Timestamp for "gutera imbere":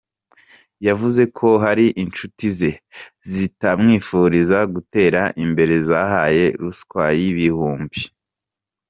4.73-5.75